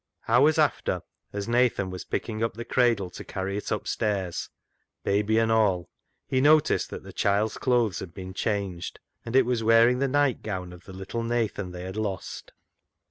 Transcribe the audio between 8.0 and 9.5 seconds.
been changed, and it